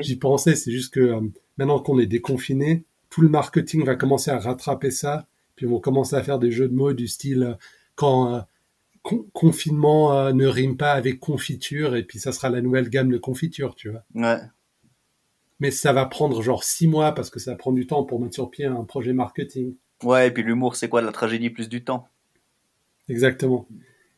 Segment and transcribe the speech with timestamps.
[0.00, 1.20] J'y pensais, c'est juste que euh,
[1.58, 5.80] maintenant qu'on est déconfiné, tout le marketing va commencer à rattraper ça, puis ils vont
[5.80, 7.54] commencer à faire des jeux de mots du style euh,
[7.94, 8.40] quand euh,
[9.02, 13.18] con- confinement ne rime pas avec confiture, et puis ça sera la nouvelle gamme de
[13.18, 14.04] confiture, tu vois.
[14.14, 14.40] Ouais.
[15.58, 18.34] Mais ça va prendre genre six mois parce que ça prend du temps pour mettre
[18.34, 19.74] sur pied un projet marketing.
[20.02, 22.08] Ouais, et puis l'humour, c'est quoi La tragédie plus du temps?
[23.10, 23.66] Exactement.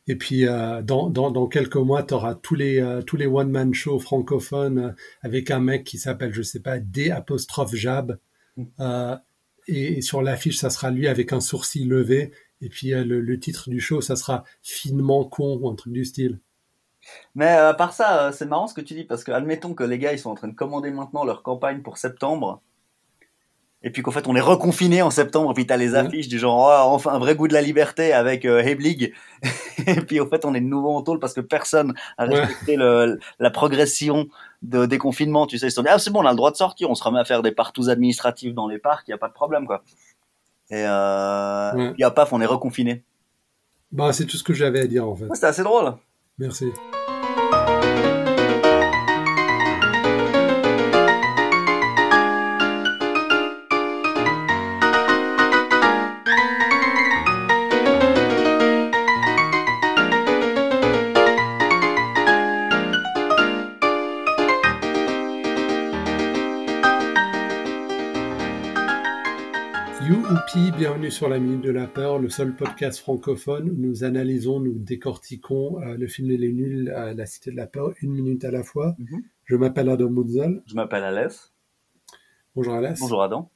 [0.09, 3.27] Et puis euh, dans, dans, dans quelques mois, tu auras tous les, euh, tous les
[3.27, 4.93] one-man shows francophones euh,
[5.23, 8.19] avec un mec qui s'appelle, je sais pas, D apostrophe Jab.
[8.81, 9.17] Euh,
[9.69, 12.33] et, et sur l'affiche, ça sera lui avec un sourcil levé.
[12.61, 16.05] Et puis le, le titre du show, ça sera finement con ou un truc du
[16.05, 16.41] style.
[17.35, 19.99] Mais à part ça, c'est marrant ce que tu dis, parce que admettons que les
[19.99, 22.63] gars, ils sont en train de commander maintenant leur campagne pour septembre,
[23.85, 26.39] et puis qu'en fait, on est reconfiné en septembre, et puis t'as les affiches du
[26.39, 29.13] genre, oh, enfin, un vrai goût de la liberté avec euh, Heblig,
[29.87, 32.41] et puis au fait, on est de nouveau en tôle parce que personne a Ouais.
[32.41, 34.29] respecté le, la progression
[34.63, 36.51] de déconfinement, tu sais, ils se sont dit, ah, c'est bon, on a le droit
[36.53, 39.15] de sortir, on se remet à faire des partous administratifs dans les parcs, il n'y
[39.15, 39.83] a pas de problème, quoi.
[40.71, 43.03] Et, euh, à paf, on est reconfiné.
[43.91, 45.25] Bah, c'est tout ce que j'avais à dire en fait.
[45.25, 45.93] Ouais, C'était assez drôle.
[46.39, 46.67] Merci.
[70.83, 74.77] Bienvenue sur la Minute de la Peur, le seul podcast francophone où nous analysons, nous
[74.81, 78.51] décortiquons euh, le film Les Nuls, euh, La Cité de la Peur, une minute à
[78.51, 78.97] la fois.
[78.99, 79.23] Mhm.
[79.45, 80.61] Je m'appelle Adam Mouzel.
[80.67, 81.53] Je m'appelle Alès.
[82.57, 82.99] Bonjour Alès.
[82.99, 83.49] Bonjour Adam.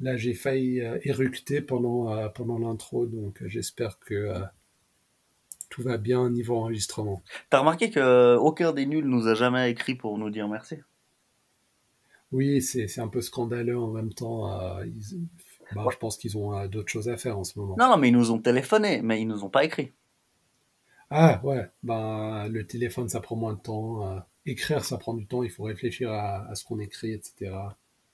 [0.00, 4.32] Là, j'ai failli euh, éructer pendant, euh, pendant l'intro, donc j'espère que
[5.68, 7.22] tout va bien au niveau enregistrement.
[7.50, 10.76] T'as remarqué que aucun des nuls nous a jamais écrit pour nous dire merci?
[12.32, 14.50] Oui, c'est c'est un peu scandaleux en même temps.
[14.58, 15.26] euh, ils-
[15.74, 15.84] bah.
[15.90, 17.76] Je pense qu'ils ont euh, d'autres choses à faire en ce moment.
[17.78, 19.92] Non, non, mais ils nous ont téléphoné, mais ils nous ont pas écrit.
[21.10, 24.08] Ah ouais, ben, le téléphone, ça prend moins de temps.
[24.16, 25.42] euh, écrire, ça prend du temps.
[25.42, 27.52] Il faut réfléchir à, à ce qu'on écrit, etc.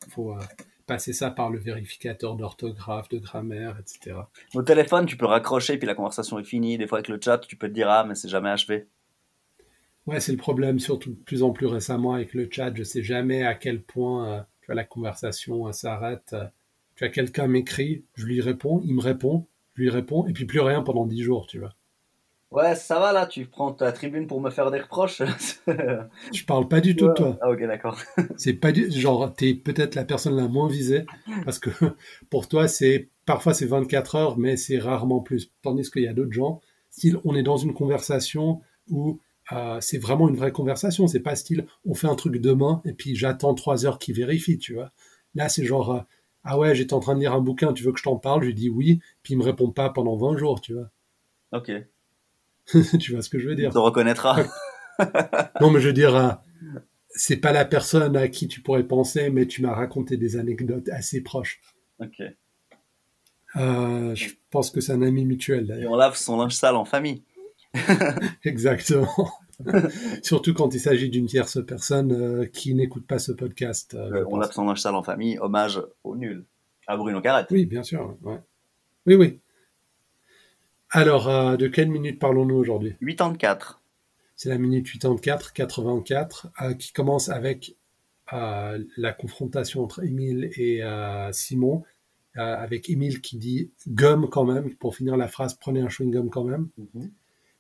[0.07, 0.41] Il faut euh,
[0.87, 4.17] passer ça par le vérificateur d'orthographe, de grammaire, etc.
[4.55, 6.77] Au téléphone, tu peux raccrocher, puis la conversation est finie.
[6.79, 8.89] Des fois, avec le chat, tu peux te dire ah, mais c'est jamais achevé.
[10.07, 12.75] Ouais, c'est le problème, surtout de plus en plus récemment avec le chat.
[12.75, 14.29] Je sais jamais à quel point
[14.69, 16.35] euh, la conversation s'arrête.
[16.99, 20.47] Tu vois, quelqu'un m'écrit, je lui réponds, il me répond, je lui réponds, et puis
[20.47, 21.73] plus rien pendant dix jours, tu vois.
[22.51, 25.23] Ouais, ça va là, tu prends ta tribune pour me faire des reproches.
[26.33, 27.39] Je parle pas du tout de toi.
[27.41, 28.01] Ah, ok, d'accord.
[28.37, 31.05] C'est pas du genre t'es peut-être la personne la moins visée
[31.45, 31.71] parce que
[32.31, 35.53] pour toi c'est parfois c'est 24 heures mais c'est rarement plus.
[35.63, 39.21] Tandis qu'il y a d'autres gens, style on est dans une conversation où
[39.53, 41.07] euh, c'est vraiment une vraie conversation.
[41.07, 44.59] C'est pas style on fait un truc demain et puis j'attends trois heures qu'il vérifie,
[44.59, 44.91] tu vois.
[45.35, 46.01] Là c'est genre euh,
[46.51, 48.41] ah ouais j'étais en train de lire un bouquin, tu veux que je t'en parle,
[48.43, 50.91] je lui dis oui, puis il me répond pas pendant 20 jours, tu vois.
[51.53, 51.71] Ok.
[52.99, 54.45] tu vois ce que je veux Tu dire te reconnaîtras.
[55.61, 56.31] Non, mais je veux dire, euh,
[57.11, 60.89] c'est pas la personne à qui tu pourrais penser, mais tu m'as raconté des anecdotes
[60.89, 61.61] assez proches.
[62.01, 62.21] ok.
[63.57, 66.85] Euh, je pense que c'est un ami mutuel, Et on lave son linge sale en
[66.85, 67.23] famille.
[68.45, 69.09] Exactement.
[70.23, 73.95] Surtout quand il s'agit d'une tierce personne euh, qui n'écoute pas ce podcast.
[73.95, 75.39] euh, Euh, on lave son linge sale en famille.
[75.39, 76.45] Hommage au nul.
[76.87, 77.49] À Bruno Carrette.
[77.51, 78.17] Oui, bien sûr.
[78.23, 78.39] ouais.
[79.07, 79.41] Oui, oui.
[80.91, 82.97] Alors, de quelle minute parlons-nous aujourd'hui?
[83.01, 83.81] 84.
[84.37, 87.77] C'est la minute 84, 84, euh, qui commence avec
[88.33, 91.83] euh, la confrontation entre Émile et euh, Simon,
[92.37, 96.31] euh, avec Émile qui dit gomme quand même, pour finir la phrase prenez un chewing-gum
[96.31, 96.69] quand même.
[96.95, 97.11] Mhm.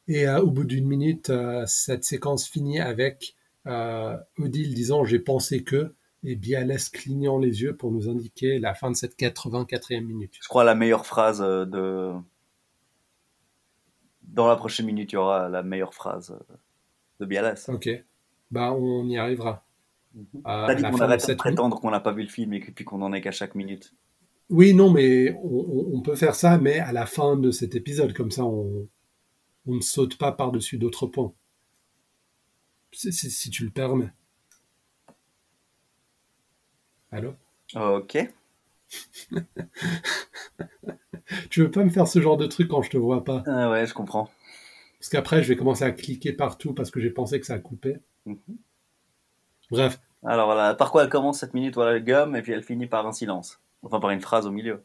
[0.08, 3.36] Et euh, au bout d'une minute, euh, cette séquence finit avec
[3.66, 8.74] euh, Odile disant j'ai pensé que, et Bialès clignant les yeux pour nous indiquer la
[8.74, 10.34] fin de cette 84e minute.
[10.40, 12.12] Je crois la meilleure phrase de.
[14.22, 16.36] Dans la prochaine minute, il y aura la meilleure phrase
[17.20, 17.68] de Bialès.
[17.68, 17.88] Ok,
[18.50, 19.64] bah on y arrivera.
[20.14, 20.24] Mhm.
[20.46, 22.84] Euh, T'as dit qu'on arrête de prétendre qu'on n'a pas vu le film et puis
[22.84, 23.94] qu'on en est qu'à chaque minute.
[24.48, 28.30] Oui, non, mais on peut faire ça, mais à la fin de cet épisode, comme
[28.30, 28.88] ça, on,
[29.68, 31.32] on ne saute pas par-dessus d'autres points.
[32.92, 34.12] Si, si- si tu le permets.
[37.10, 37.36] Allô?
[37.74, 38.14] Ok.
[41.50, 43.42] Tu veux pas me faire ce genre de truc quand je te vois pas?
[43.46, 44.30] Ah ouais, je comprends.
[45.00, 47.58] Parce qu'après, je vais commencer à cliquer partout parce que j'ai pensé que ça a
[47.58, 47.96] coupé.
[48.26, 48.38] Mhm.
[49.70, 51.74] Bref, Alors voilà, par quoi elle commence cette minute?
[51.74, 53.60] Voilà le gomme et puis elle finit par un silence.
[53.82, 54.84] Enfin par une phrase au milieu.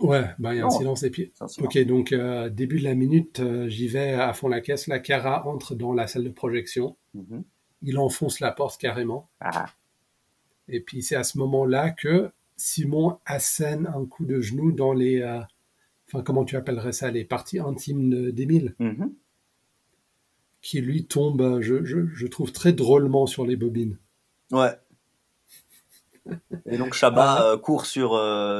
[0.00, 1.30] Ouais, bah il y a un silence et puis.
[1.34, 1.58] Silence.
[1.60, 4.86] Ok, donc euh, début de la minute, euh, j'y vais à fond la caisse.
[4.86, 6.96] La Cara entre dans la salle de projection.
[7.14, 7.44] Mhm.
[7.82, 9.28] Il enfonce la porte carrément.
[9.40, 9.66] Ah.
[10.68, 15.20] Et puis c'est à ce moment-là que Simon assène un coup de genou dans les,
[15.22, 15.40] euh,
[16.08, 19.12] enfin comment tu appellerais ça, les parties intimes d'Émile, Mhm.
[20.62, 23.96] qui lui tombe, je, je, je trouve très drôlement sur les bobines.
[24.52, 24.72] Ouais.
[26.66, 27.56] Et donc Chabat Ah.
[27.56, 28.10] court sur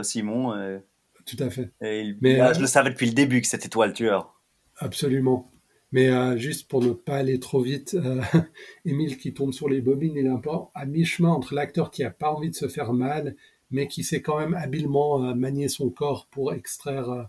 [0.02, 0.80] Simon et,
[1.26, 3.46] Tout à fait, et il- Mais, là, euh, je le savais depuis le début que
[3.46, 4.40] c'était toi le tueur.
[4.78, 5.50] absolument.
[5.92, 8.20] Mais euh, juste pour ne pas aller trop vite, euh,
[8.84, 12.04] Émile qui tombe sur les bobines, il est un peu à mi-chemin entre l'acteur qui
[12.04, 13.36] a pas envie de se faire mal,
[13.70, 17.28] mais qui sait quand même habilement euh, manier son corps pour extraire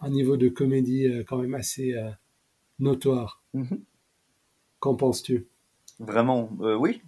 [0.00, 1.94] un niveau de comédie quand même assez
[2.80, 3.42] notoire.
[3.54, 3.84] Mhm.
[4.80, 5.46] Qu'en penses-tu?
[6.00, 7.00] Vraiment, oui.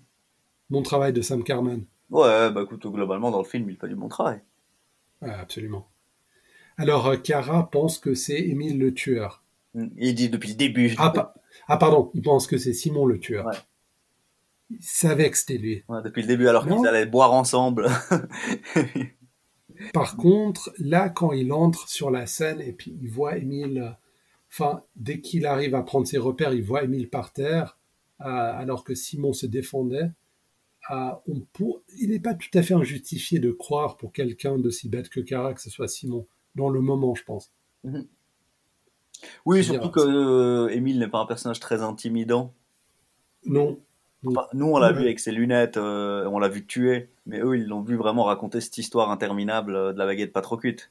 [0.68, 1.86] Mon travail de Sam Carman.
[2.08, 4.40] Ouais, bah écoute, globalement dans le film, il fait du bon travail.
[5.20, 5.90] Ah, absolument.
[6.76, 9.42] Alors, euh, Cara pense que c'est Émile le tueur.
[9.74, 9.86] Mm.
[9.96, 10.94] Il dit depuis le début.
[10.98, 11.34] Ah, pa-
[11.68, 13.46] ah, pardon, il pense que c'est Simon le tueur.
[13.46, 13.52] Ouais.
[14.70, 15.82] Il savait que c'était lui.
[15.88, 17.86] Ouais, depuis le début, alors qu'ils allaient boire ensemble.
[19.92, 23.96] Par contre, là, quand il entre sur la scène et puis il voit Émile,
[24.50, 27.76] enfin, dès qu'il arrive à prendre ses repères, il voit Émile par terre,
[28.20, 30.10] euh, alors que Simon se défendait.
[30.90, 34.88] euh, on pour- Il n'est pas tout à fait injustifié de croire pour quelqu'un d'aussi
[34.88, 37.52] bête que Cara que ce soit Simon, dans le moment, je pense.
[37.84, 37.92] oui,
[39.46, 42.54] Je veux surtout que euh, Émile n'est pas un personnage très intimidant.
[43.46, 43.78] Non,
[44.54, 47.66] nous, on l'a vu avec ses lunettes, euh, on l'a vu tuer, mais eux, ils
[47.66, 50.90] l'ont vu vraiment raconter cette histoire interminable euh, de la baguette pas trop cuite.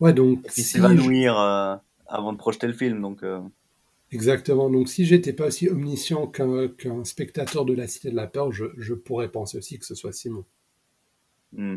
[0.00, 1.76] ouais, donc Et puis si s'évanouir euh,
[2.06, 3.22] avant de projeter le film, donc...
[3.22, 3.40] euh,
[4.10, 4.70] Exactement.
[4.70, 8.64] Donc, si j'étais pas aussi omniscient qu'un spectateur de la Cité de la Peur, je,
[8.78, 10.44] je pourrais penser aussi que ce soit Simon.
[11.52, 11.76] hmm.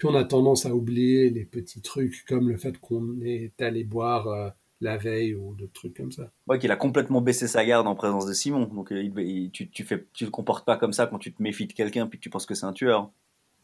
[0.00, 3.84] Puis on a tendance à oublier les petits trucs comme le fait qu'on est allé
[3.84, 4.48] boire euh,
[4.80, 6.32] la veille ou d'autres trucs comme ça.
[6.48, 8.64] Ouais, qu'il a complètement baissé sa garde en présence de Simon.
[8.64, 11.32] Donc euh, il, il- tu, tu fais, tu te comportes pas comme ça quand tu
[11.34, 13.10] te méfies de quelqu'un puis que tu penses que c'est un tueur.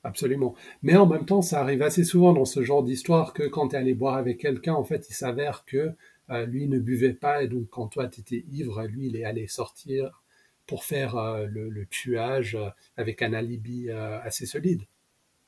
[0.04, 0.54] Absolument.
[0.82, 3.74] Mais en même temps, ça arrive assez souvent dans ce genre d'histoire que quand tu
[3.74, 5.92] es allé boire avec quelqu'un, en fait, il s'avère que
[6.30, 9.24] euh, lui ne buvait pas et donc quand toi tu étais ivre, lui il est
[9.24, 10.22] allé sortir
[10.66, 14.82] pour faire euh, le, le tuage euh, avec un alibi assez solide,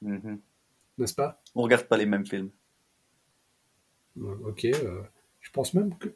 [0.00, 0.42] Mhm.
[0.98, 1.40] N'est-ce pas?
[1.54, 2.50] On regarde pas les mêmes films.
[4.20, 5.00] Euh, Ok, euh,
[5.40, 6.08] je pense même que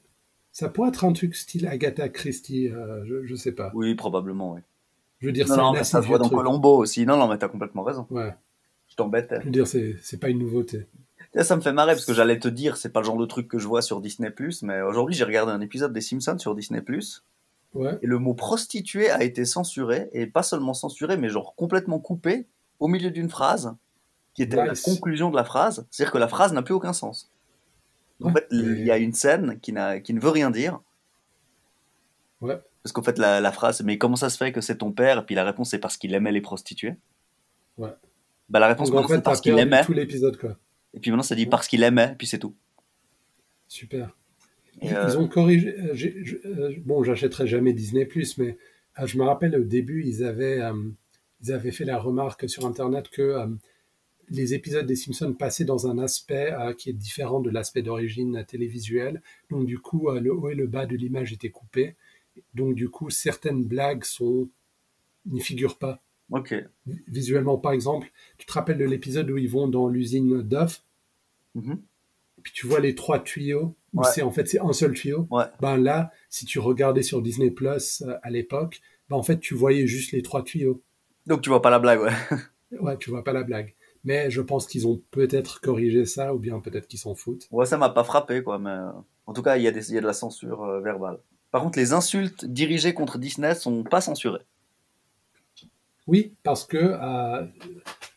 [0.50, 3.70] ça pourrait être un truc style Agatha Christie, euh, je, je sais pas.
[3.75, 4.61] Oui, probablement, oui.
[5.20, 6.37] Je veux dire, Non, non, mais ça se voit dans truc.
[6.37, 7.06] Colombo aussi.
[7.06, 8.06] Non, non, mais t'as complètement raison.
[8.11, 8.34] Ouais,
[8.88, 9.32] Je t'embête.
[9.40, 10.87] je veux dire, c'est pas une nouveauté.
[11.35, 13.25] Ça, ça me fait marrer parce que j'allais te dire, c'est pas le genre de
[13.25, 14.31] truc que je vois sur Disney+,
[14.62, 16.82] mais aujourd'hui j'ai regardé un épisode des Simpsons sur Disney+,
[17.75, 22.00] Ouais, et le mot prostituée a été censuré, et pas seulement censuré, mais genre complètement
[22.00, 22.46] coupé
[22.81, 23.75] au milieu d'une phrase,
[24.34, 27.31] qui était la conclusion de la phrase, c'est-à-dire que la phrase n'a plus aucun sens.
[28.23, 30.81] En Ouais, fait, il y a une scène qui, n'a- qui ne veut rien dire,
[32.40, 34.76] ouais, parce qu'en fait la, la phrase, c'est, mais comment ça se fait que c'est
[34.79, 35.19] ton père?
[35.19, 36.96] Et puis la réponse, c'est parce qu'il aimait les prostituées.
[37.79, 37.90] ouais.
[38.49, 40.56] Bah la réponse, en c'est fait, t'as parce qu'il aimait, tout l'épisode, quoi.
[40.93, 42.55] et puis maintenant ça dit parce qu'il aimait, puis c'est tout.
[43.67, 44.14] Super.
[44.82, 45.75] Et, Ils, euh, ils ont corrigé.
[45.78, 45.94] euh,
[46.44, 48.06] euh, bon, j'achèterai jamais Disney
[48.38, 48.58] mais
[49.05, 50.75] je me rappelle au début, ils avaient, euh,
[51.43, 53.46] ils avaient fait la remarque sur Internet que euh,
[54.32, 58.44] les épisodes des Simpsons passaient dans un aspect euh, qui est différent de l'aspect d'origine
[58.49, 59.23] télévisuelle.
[59.50, 61.94] Donc du coup, euh, le haut et le bas de l'image étaient coupés.
[62.55, 64.49] Donc du coup, certaines blagues sont
[65.26, 66.55] n'y figurent pas Ok.
[67.06, 67.58] visuellement.
[67.58, 70.83] Par exemple, tu te rappelles de l'épisode où ils vont dans l'usine Duff
[71.54, 71.78] Mhm.
[72.42, 74.09] puis tu vois les trois tuyaux, où Ouais.
[74.14, 75.28] c'est en fait c'est un seul tuyau.
[75.30, 75.45] Ouais.
[75.61, 78.80] Ben là, si tu regardais sur Disney Plus euh, à l'époque,
[79.11, 80.83] ben en fait tu voyais juste les trois tuyaux.
[81.26, 82.11] Donc tu vois pas la blague, ouais.
[82.80, 83.75] Ouais, tu vois pas la blague.
[84.04, 87.47] Mais je pense qu'ils ont peut-être corrigé ça, ou bien peut-être qu'ils s'en foutent.
[87.50, 88.90] Ouais, ça m'a pas frappé, quoi, mais euh,
[89.26, 91.18] en tout cas, il y, a y de la censure euh, verbale.
[91.52, 94.42] Par contre, les insultes dirigées contre Disney sont pas censurées.
[96.06, 97.47] Oui, parce que euh,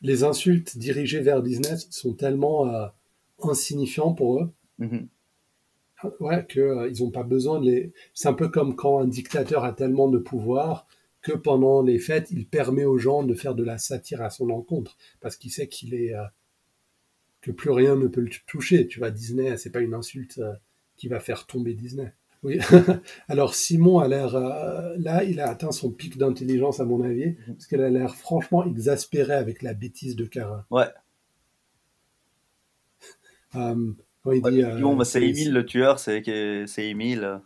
[0.02, 2.88] les insultes dirigées vers Disney sont tellement euh,
[3.44, 4.50] insignifiants pour eux,
[4.80, 5.08] Mhm.
[6.20, 7.94] ouais, que euh, ils ont pas besoin de les.
[8.14, 10.88] C'est un peu comme quand un dictateur a tellement de pouvoir
[11.26, 14.52] que pendant les fêtes, il permet aux gens de faire de la satire à son
[14.52, 16.24] encontre, parce qu'il sait qu'il est euh,
[17.42, 18.88] que plus rien ne peut le toucher.
[18.88, 20.54] Tu vois, Disney, c'est pas une insulte euh,
[20.98, 22.14] qui va faire tomber Disney.
[22.44, 22.60] Oui.
[23.28, 27.34] Alors Simon a l'air euh, là, il a atteint son pic d'intelligence à mon avis,
[27.48, 30.66] parce qu'elle a l'air franchement exaspérée avec la bêtise de Cara.
[30.70, 30.86] Ouais.
[33.56, 36.22] Euh, quand il Ouais, dit, bon, bah, c'est Émile le tueur, c'est
[36.68, 37.40] c'est Émile.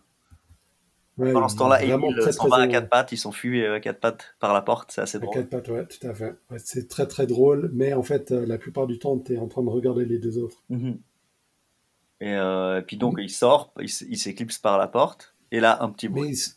[1.19, 3.75] Ouais, Pendant ce temps-là, il très, s'en très va à quatre pattes, ils s'enfuient euh,
[3.75, 5.33] à quatre pattes par la porte, c'est assez À drôle.
[5.35, 6.35] quatre pattes, ouais, tout à fait.
[6.49, 9.37] Ouais, c'est très très drôle, mais en fait, euh, la plupart du temps, tu es
[9.37, 10.63] en train de regarder les deux autres.
[10.69, 10.99] Mhm.
[12.21, 15.89] Et euh, puis donc, il sort, il, il s'éclipse par la porte, et là, un
[15.89, 16.31] petit bruit.
[16.31, 16.53] il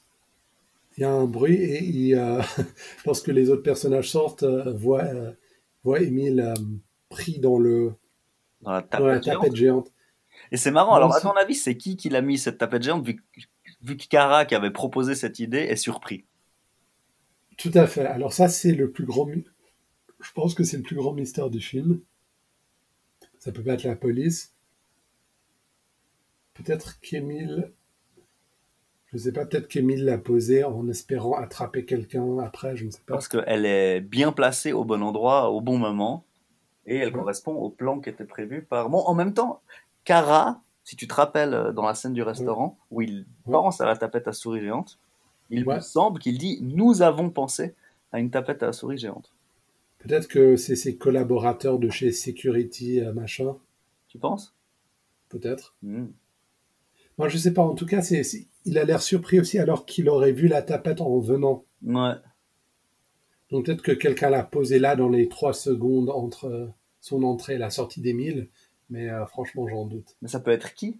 [0.99, 2.42] il y a un bruit et il, euh,
[3.07, 5.33] lorsque les autres personnages sortent, euh, voient, euh,
[5.85, 6.54] voient Émile euh,
[7.09, 7.95] pris dans, le,
[8.61, 9.57] Dans la dans la tapette géante.
[9.57, 9.92] géante.
[10.50, 13.07] Et c'est marrant, alors à ton avis, c'est qui qui l'a mis cette tapette géante
[13.07, 13.23] vu, que-
[13.83, 16.25] vu que Kara qui avait proposé cette idée est surpris
[17.59, 18.07] Tout à fait.
[18.07, 19.29] Alors ça, c'est le plus grand...
[20.21, 22.01] Je pense que c'est le plus grand mystère du film.
[23.39, 24.55] Ça peut pas être la police.
[26.55, 27.73] Peut-être qu'Émile...
[29.12, 33.03] Je sais pas, peut-être qu'Émile l'a posé en espérant attraper quelqu'un après, je ne sais
[33.05, 33.12] pas.
[33.15, 36.25] Parce qu'elle est bien placée au bon endroit, au bon moment,
[36.87, 37.12] et elle Ouais.
[37.12, 38.89] correspond au plan qui était prévu par...
[38.89, 39.61] Bon, en même temps,
[40.05, 43.87] Kara, si tu te rappelles euh, dans la scène du restaurant, où il pense à
[43.87, 44.99] la tapette à souris géante,
[45.51, 45.77] il Ouais.
[45.77, 47.75] me semble qu'il dit «Nous avons pensé
[48.12, 49.33] à une tapette à souris géante
[49.99, 53.57] Peut-être que c'est ses collaborateurs de chez Security, euh, machin.».
[54.09, 54.55] Tu penses?
[55.29, 55.75] Peut-être.
[55.83, 56.07] Hmm.
[57.19, 57.62] Moi, je sais pas.
[57.62, 58.23] En tout cas, c'est,
[58.65, 61.65] il a l'air surpris aussi alors qu'il aurait vu la tapette en venant.
[61.85, 62.15] Ouais.
[63.51, 66.71] Donc peut-être que quelqu'un l'a posé là dans les trois secondes entre
[67.01, 68.49] son entrée et la sortie d'Émile.
[68.91, 70.17] Mais euh, franchement, j'en doute.
[70.23, 70.99] Mais ça peut être qui?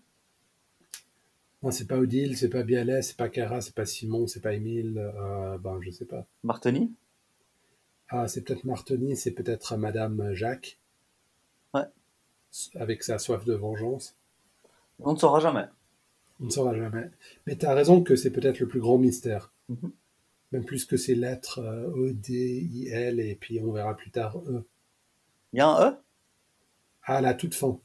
[1.62, 4.55] Non, c'est pas Odile, c'est pas Bialet, c'est pas Cara, c'est pas Simon, c'est pas
[4.55, 4.99] Émile.
[4.99, 6.27] Euh, ben, je sais pas.
[6.43, 6.93] Martini
[8.09, 10.79] Ah, c'est peut-être Martoni, c'est peut-être Madame Jacques.
[11.73, 11.85] Ouais.
[12.75, 14.17] Avec sa soif de vengeance.
[14.99, 15.67] On ne saura jamais.
[16.41, 17.11] On ne saura jamais.
[17.47, 19.53] Mais tu as raison que c'est peut-être le plus grand mystère.
[19.69, 19.93] Mhm.
[20.51, 24.11] Même plus que ces lettres euh, E, D, I, L, et puis on verra plus
[24.11, 24.65] tard E.
[25.53, 25.97] Il y a un E?
[27.05, 27.81] À la toute fin.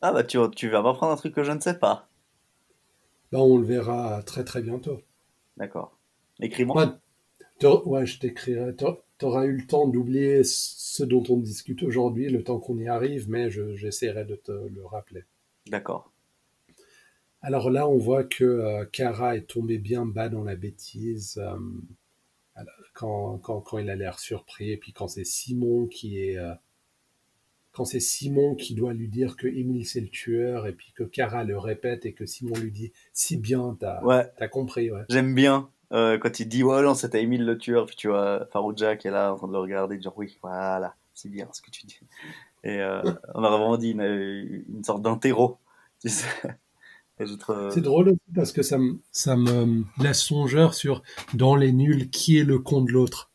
[0.00, 2.08] Ah bah tu, tu vas m'apprendre un truc que je ne sais pas.
[3.30, 5.00] Là, on le verra très très bientôt.
[5.56, 5.98] D'accord.
[6.40, 6.84] Écris-moi.
[6.84, 6.92] Ouais,
[7.58, 8.74] t'auras- ouais, je t'écrirai.
[8.76, 8.84] Tu
[9.24, 13.30] auras eu le temps d'oublier ce dont on discute aujourd'hui, le temps qu'on y arrive,
[13.30, 15.24] mais je- j'essaierai de te le rappeler.
[15.68, 16.12] D'accord.
[17.40, 21.56] Alors là, on voit que euh, Kara est tombé bien bas dans la bêtise euh,
[22.94, 26.52] quand, quand, quand il a l'air surpris, et puis quand c'est Simon qui est euh,
[27.72, 31.02] quand c'est Simon qui doit lui dire que Émile c'est le tueur, et puis que
[31.04, 35.02] Kara le répète et que Simon lui dit si bien, t'as Ouais, compris, ouais.
[35.08, 38.46] j'aime bien euh, quand il dit ouais non c'était Émile le tueur puis tu vois
[38.52, 41.60] Farouja qui est là en train de le regarder genre oui voilà c'est bien ce
[41.60, 41.98] que tu dis
[42.64, 43.02] et euh,
[43.34, 45.58] on a vraiment dit une, une sorte d'interro
[46.00, 46.26] tu sais
[47.70, 51.02] C'est drôle aussi parce que ça me, ça me laisse songeur sur
[51.34, 53.31] dans les nuls qui est le con de l'autre?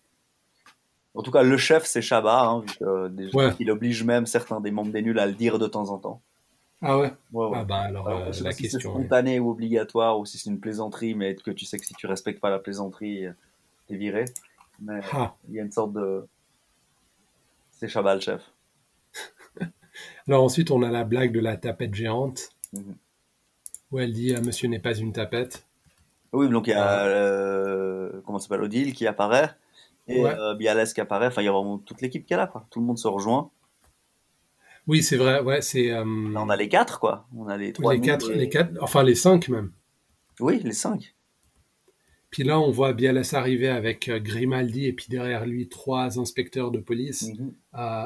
[1.17, 3.53] En tout cas le chef c'est Chabat hein, vu que, euh, déjà, Ouais.
[3.59, 6.21] il oblige même certains des membres des nuls à le dire de temps en temps
[6.81, 7.12] Ah ouais?
[7.33, 7.57] ouais, ouais.
[7.59, 8.79] Ah bah alors, Alors, euh, la si c'est question.
[8.79, 11.93] est- spontané ou obligatoire ou si c'est une plaisanterie mais que tu sais que si
[11.95, 13.31] tu respectes pas la plaisanterie euh,
[13.88, 14.25] t'es viré
[14.79, 15.33] mais Ah.
[15.50, 16.25] il y a une sorte de
[17.71, 18.41] c'est Chabat le chef
[20.27, 22.95] Alors ensuite, on a la blague de la tapette géante Mhm.
[23.91, 25.65] où elle dit ah, Monsieur n'est pas une tapette.
[26.33, 29.50] Oui, donc il y a euh, comment s'appelle Odile qui apparaît
[30.07, 30.35] et Ouais.
[30.37, 31.27] euh, Bialès qui apparaît.
[31.27, 32.65] Enfin, il y a vraiment toute l'équipe qui est là, quoi.
[32.69, 33.51] Tout le monde se rejoint.
[34.87, 35.41] Oui, c'est vrai.
[35.41, 37.27] Ouais, c'est euh, on a les quatre, quoi.
[37.35, 37.93] On a les trois.
[37.93, 39.71] les quatre, et- les quatre, enfin les cinq même.
[40.39, 41.13] Oui, les cinq.
[42.29, 46.71] Puis là, on voit Bialas arriver avec euh, Grimaldi et puis derrière lui trois inspecteurs
[46.71, 47.29] de police.
[47.37, 47.53] Mhm.
[47.75, 48.05] Euh,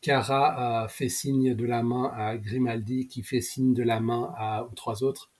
[0.00, 4.32] Cara euh, fait signe de la main à Grimaldi, qui fait signe de la main
[4.36, 5.30] à, aux trois autres,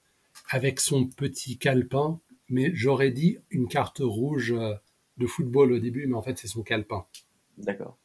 [0.50, 2.20] avec son petit calepin.
[2.48, 4.74] Mais j'aurais dit une carte rouge euh,
[5.18, 7.06] de football au début, mais en fait c'est son calepin.
[7.58, 7.96] D'accord.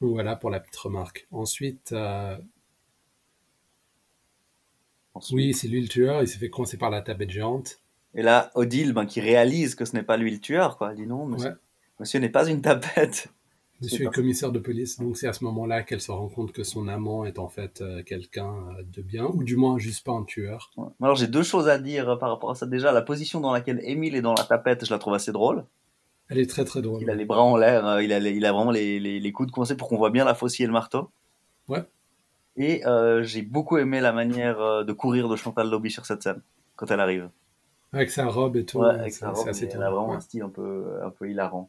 [0.00, 1.26] Donc voilà pour la petite remarque.
[1.30, 2.36] Ensuite, euh,
[5.14, 7.80] Ensuite- oui, c'est lui le tueur, il s'est fait coincer par la tablette géante.
[8.14, 10.90] Et là, Odile, ben, qui réalise que ce n'est pas lui le tueur, quoi.
[10.90, 11.56] Elle dit non, monsieur, Ouais.
[12.00, 13.28] monsieur n'est pas une tapette.
[13.84, 16.64] Monsieur est commissaire de police, donc c'est à ce moment-là qu'elle se rend compte que
[16.64, 20.12] son amant est en fait euh, quelqu'un euh, de bien, ou du moins juste pas
[20.12, 20.70] un tueur.
[20.76, 20.88] Ouais.
[21.02, 22.66] Alors, j'ai deux choses à dire euh, par rapport à ça.
[22.66, 25.64] Déjà, la position dans laquelle Émile est dans la tapette, je la trouve assez drôle.
[26.28, 27.02] Elle est très très drôle.
[27.02, 29.20] Il a les bras en l'air, euh, il a, les- il a vraiment les, les,
[29.20, 31.10] les coudes coincés pour qu'on voit bien la faucille et le marteau.
[31.68, 31.84] Ouais.
[32.56, 36.40] Et euh, j'ai beaucoup aimé la manière de courir de Chantal Lobby sur cette scène,
[36.76, 37.28] quand elle arrive.
[37.92, 38.78] Avec sa robe et tout.
[38.78, 40.16] Ouais, avec sa robe, assez elle a vraiment ouais.
[40.16, 41.68] un style un peu, un peu hilarant.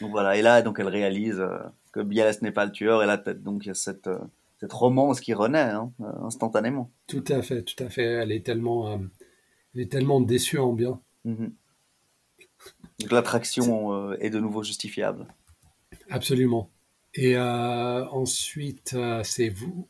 [0.00, 1.58] Donc voilà, et là, donc elle réalise euh,
[1.92, 4.18] que Bialès n'est pas le tueur, et là, donc il y a cette, euh,
[4.60, 6.90] cette romance qui renaît hein, euh, instantanément.
[7.06, 8.04] Tout à fait, tout à fait.
[8.04, 8.98] Elle est tellement, euh,
[9.74, 11.00] elle est tellement déçue en bien.
[11.24, 11.52] Mhm.
[13.00, 15.26] Donc l'attraction euh, est de nouveau justifiable.
[16.10, 16.70] Absolument.
[17.14, 19.88] Et euh, ensuite, c'est vous.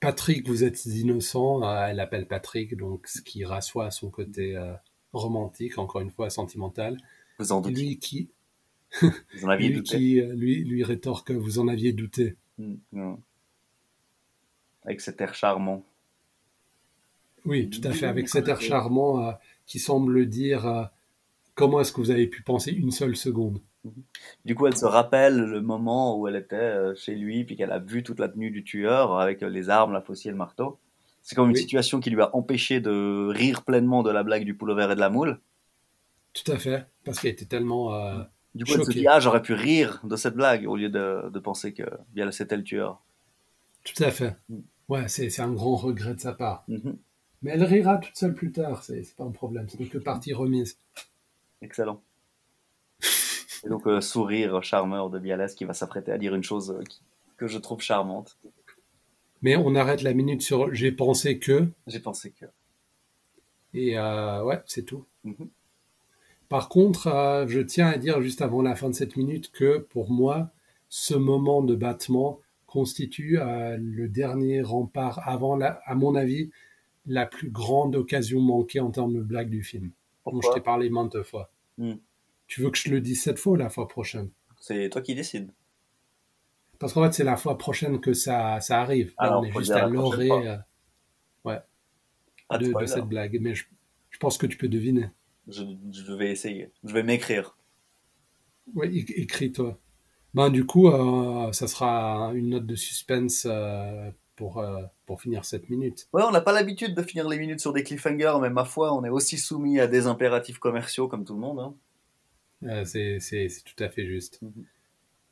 [0.00, 1.62] Patrick, vous êtes innocent.
[1.86, 4.58] Elle appelle Patrick, donc ce qui rassoit son côté
[5.12, 6.98] romantique, encore une fois sentimental.
[7.38, 8.28] Vous en doutez, Lui qui,
[9.00, 9.96] vous en aviez lui, douté.
[9.96, 12.36] qui euh, lui, lui rétorque vous en aviez douté.
[12.58, 13.16] Mhm.
[14.84, 15.84] Avec cet air charmant.
[17.44, 19.32] Oui, tout à fait, avec cet air charmant euh,
[19.66, 20.84] qui semble dire euh,
[21.54, 23.60] comment est-ce que vous avez pu penser une seule seconde?
[24.44, 27.80] Du coup, elle se rappelle le moment où elle était chez lui, puis qu'elle a
[27.80, 30.78] vu toute la tenue du tueur avec les armes, la faucille et le marteau.
[31.20, 31.60] C'est comme une Oui.
[31.62, 34.94] situation qui lui a empêché de rire pleinement de la blague du poulet vert et
[34.94, 35.40] de la moule.
[36.32, 37.92] Tout à fait, parce qu'elle était tellement...
[37.94, 38.22] euh,
[38.54, 41.30] Du coup, elle se dit, ah, j'aurais pu rire de cette blague au lieu de,
[41.30, 43.00] de penser que bien c'était le tueur.
[43.84, 44.36] tout à fait.
[44.48, 44.58] Mm.
[44.88, 46.64] Ouais, c'est c'est un grand regret de sa part.
[46.68, 46.98] Mhm.
[47.42, 49.98] Mais elle rira toute seule plus tard, c'est c'est pas un problème, ce n'est que
[49.98, 50.76] partie remise.
[51.62, 52.02] Excellent.
[53.64, 56.82] Et donc, euh, sourire charmeur de Bialès qui va s'apprêter à dire une chose euh,
[56.84, 57.00] qui-
[57.36, 58.36] que je trouve charmante.
[59.40, 62.46] Mais on arrête la minute sur j'ai pensé que, J'ai pensé que.
[63.74, 65.06] et euh, ouais, c'est tout.
[65.24, 65.48] Mhm.
[66.52, 69.78] Par contre, euh, je tiens à dire juste avant la fin de cette minute que
[69.78, 70.50] pour moi,
[70.90, 76.50] ce moment de battement constitue euh, le dernier rempart avant, la, à mon avis,
[77.06, 79.92] la plus grande occasion manquée en termes de blague du film.
[80.26, 81.50] dont je Pourquoi t'ai parlé maintes fois.
[81.78, 81.94] Hmm.
[82.48, 84.28] Tu veux que je le dise cette fois ou la fois prochaine?
[84.60, 85.50] C'est toi qui décides.
[86.78, 89.14] Parce qu'en fait, c'est la fois prochaine que ça, ça arrive.
[89.18, 90.58] Là, Alors, on est juste à l'orée euh,
[91.46, 91.60] ouais,
[92.50, 93.38] Ah, de, cette blague.
[93.40, 93.64] Mais je,
[94.10, 95.08] je pense que tu peux deviner.
[95.48, 96.70] Je, je vais essayer.
[96.84, 97.56] Je vais m'écrire.
[98.74, 99.78] Ouais, é- écris-toi.
[100.34, 105.44] Ben, du coup, euh, ça sera une note de suspense euh, pour, euh, pour finir
[105.44, 106.08] cette minute.
[106.12, 108.94] Ouais, on n'a pas l'habitude de finir les minutes sur des cliffhangers, mais ma foi,
[108.96, 111.58] on est aussi soumis à des impératifs commerciaux comme tout le monde.
[111.60, 112.84] hein.
[112.84, 113.18] C'est
[113.64, 114.40] tout à fait juste.
[114.42, 114.64] Mhm.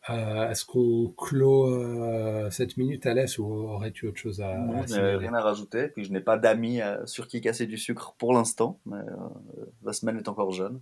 [0.08, 4.76] Euh, Est-ce qu'on clôt euh, cette minute, Alès, ou aurais-tu autre chose à, Non, à
[4.76, 5.88] je n'ai signaler rien à rajouter.
[5.88, 9.00] Puis je n'ai pas d'amis euh, sur qui casser du sucre pour l'instant, mais
[9.82, 10.80] la semaine est encore jeune.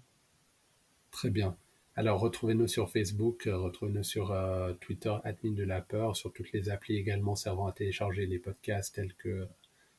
[1.10, 1.56] Très bien.
[1.96, 4.32] Alors, retrouvez-nous sur Facebook, retrouvez-nous sur
[4.80, 8.94] Twitter, admin de la peur, sur toutes les applis également servant à télécharger les podcasts
[8.94, 9.48] tels que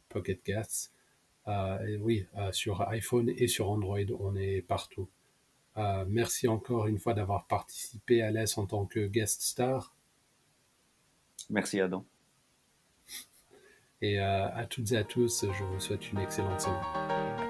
[0.07, 0.93] Pocket Casts.
[1.99, 5.09] Oui, sur iPhone et sur Android, on est partout.
[5.77, 9.95] Euh, merci encore une fois d'avoir participé à l'ES en tant que guest star.
[11.49, 12.05] Merci Adam.
[14.01, 17.48] Et euh, à toutes et à tous, je vous souhaite une excellente semaine.